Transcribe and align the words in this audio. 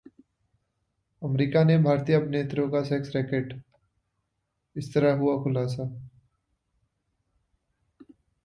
America 1.21 1.63
में 1.63 1.83
भारतीय 1.83 2.15
अभिनेत्रियों 2.15 2.69
का 2.69 2.81
सेक्स 2.83 3.15
रैकेट, 3.15 3.53
इस 4.75 4.93
तरह 4.93 5.13
हुआ 5.13 5.43
खुलासा 5.43 5.83